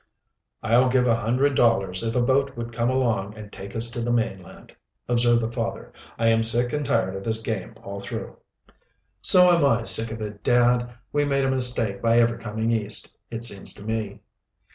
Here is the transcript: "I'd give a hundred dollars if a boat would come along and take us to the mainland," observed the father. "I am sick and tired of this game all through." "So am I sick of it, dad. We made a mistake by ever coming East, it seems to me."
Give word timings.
"I'd 0.63 0.91
give 0.91 1.05
a 1.05 1.13
hundred 1.15 1.53
dollars 1.53 2.01
if 2.01 2.15
a 2.15 2.23
boat 2.23 2.57
would 2.57 2.73
come 2.73 2.89
along 2.89 3.37
and 3.37 3.51
take 3.51 3.75
us 3.75 3.91
to 3.91 4.01
the 4.01 4.11
mainland," 4.11 4.75
observed 5.07 5.41
the 5.41 5.51
father. 5.51 5.93
"I 6.17 6.25
am 6.29 6.41
sick 6.41 6.73
and 6.73 6.83
tired 6.83 7.13
of 7.15 7.23
this 7.23 7.39
game 7.39 7.75
all 7.83 7.99
through." 7.99 8.35
"So 9.21 9.51
am 9.55 9.63
I 9.63 9.83
sick 9.83 10.09
of 10.11 10.19
it, 10.19 10.41
dad. 10.43 10.91
We 11.13 11.23
made 11.23 11.43
a 11.43 11.51
mistake 11.51 12.01
by 12.01 12.17
ever 12.17 12.35
coming 12.39 12.71
East, 12.71 13.15
it 13.29 13.43
seems 13.43 13.75
to 13.75 13.83
me." 13.83 14.21